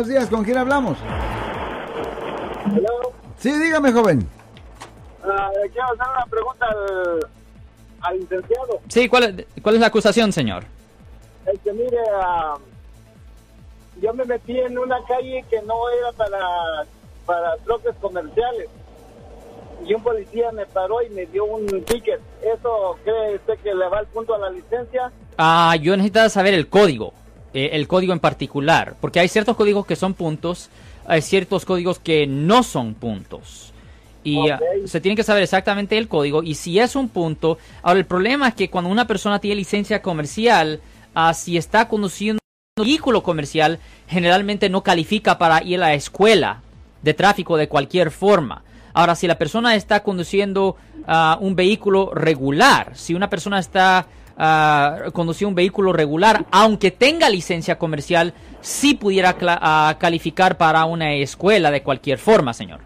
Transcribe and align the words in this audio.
Buenos 0.00 0.14
días, 0.18 0.30
¿con 0.30 0.42
quién 0.44 0.56
hablamos? 0.56 0.96
Hello. 2.74 3.12
Sí, 3.36 3.52
dígame, 3.52 3.92
joven. 3.92 4.26
Ah, 5.22 5.50
quiero 5.70 5.88
hacer 5.88 6.06
una 6.16 6.24
pregunta 6.24 6.66
al, 6.70 7.26
al 8.00 8.18
licenciado. 8.20 8.80
Sí, 8.88 9.10
¿cuál, 9.10 9.24
es- 9.24 9.62
¿cuál 9.62 9.74
es 9.74 9.80
la 9.82 9.88
acusación, 9.88 10.32
señor? 10.32 10.64
Es 11.44 11.60
que 11.60 11.74
mire, 11.74 11.98
ah, 12.18 12.54
yo 14.00 14.14
me 14.14 14.24
metí 14.24 14.58
en 14.58 14.78
una 14.78 14.96
calle 15.06 15.44
que 15.50 15.60
no 15.64 15.74
era 15.90 16.12
para, 16.12 16.46
para 17.26 17.56
troques 17.58 17.94
comerciales. 18.00 18.70
Y 19.86 19.92
un 19.92 20.02
policía 20.02 20.50
me 20.52 20.64
paró 20.64 21.02
y 21.02 21.10
me 21.10 21.26
dio 21.26 21.44
un 21.44 21.66
ticket. 21.84 22.22
¿Eso 22.42 22.96
cree 23.04 23.34
usted 23.36 23.58
que 23.58 23.74
le 23.74 23.86
va 23.86 24.00
el 24.00 24.06
punto 24.06 24.34
a 24.34 24.38
la 24.38 24.48
licencia? 24.48 25.12
Ah, 25.36 25.76
yo 25.78 25.94
necesito 25.94 26.26
saber 26.30 26.54
el 26.54 26.70
código, 26.70 27.12
eh, 27.54 27.70
el 27.72 27.88
código 27.88 28.12
en 28.12 28.20
particular, 28.20 28.94
porque 29.00 29.20
hay 29.20 29.28
ciertos 29.28 29.56
códigos 29.56 29.86
que 29.86 29.96
son 29.96 30.14
puntos, 30.14 30.70
hay 31.06 31.22
ciertos 31.22 31.64
códigos 31.64 31.98
que 31.98 32.26
no 32.26 32.62
son 32.62 32.94
puntos. 32.94 33.72
Y 34.22 34.50
ah, 34.50 34.60
se 34.84 35.00
tiene 35.00 35.16
que 35.16 35.22
saber 35.22 35.42
exactamente 35.42 35.96
el 35.96 36.08
código 36.08 36.42
y 36.42 36.54
si 36.54 36.78
es 36.78 36.94
un 36.94 37.08
punto. 37.08 37.58
Ahora, 37.82 37.98
el 37.98 38.06
problema 38.06 38.48
es 38.48 38.54
que 38.54 38.70
cuando 38.70 38.90
una 38.90 39.06
persona 39.06 39.38
tiene 39.38 39.56
licencia 39.56 40.02
comercial, 40.02 40.80
ah, 41.14 41.34
si 41.34 41.56
está 41.56 41.88
conduciendo 41.88 42.40
un 42.76 42.84
vehículo 42.84 43.22
comercial, 43.22 43.78
generalmente 44.08 44.68
no 44.68 44.82
califica 44.82 45.38
para 45.38 45.62
ir 45.64 45.76
a 45.76 45.88
la 45.88 45.94
escuela 45.94 46.60
de 47.02 47.14
tráfico 47.14 47.56
de 47.56 47.68
cualquier 47.68 48.10
forma. 48.10 48.62
Ahora, 48.92 49.14
si 49.14 49.26
la 49.26 49.38
persona 49.38 49.74
está 49.74 50.02
conduciendo 50.02 50.76
ah, 51.06 51.38
un 51.40 51.56
vehículo 51.56 52.10
regular, 52.14 52.92
si 52.94 53.14
una 53.14 53.30
persona 53.30 53.58
está 53.58 54.06
ah, 54.42 54.96
conduciendo 55.12 55.50
un 55.50 55.54
vehículo 55.54 55.92
regular, 55.92 56.44
aunque 56.50 56.90
tenga 56.90 57.28
licencia 57.28 57.78
comercial, 57.78 58.32
sí 58.62 58.94
pudiera 58.94 59.36
cla- 59.38 59.58
ah, 59.60 59.94
calificar 59.98 60.56
para 60.56 60.84
una 60.86 61.12
escuela 61.12 61.70
de 61.70 61.82
cualquier 61.82 62.18
forma, 62.18 62.52
señor. 62.54 62.80